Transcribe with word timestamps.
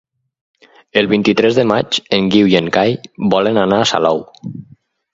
El 1.01 1.09
vint-i-tres 1.11 1.59
de 1.59 1.67
maig 1.73 2.01
en 2.19 2.33
Guiu 2.37 2.51
i 2.55 2.59
en 2.63 2.73
Cai 2.81 2.99
volen 3.37 3.65
anar 3.69 3.83
a 3.85 3.89
Salou. 3.95 4.29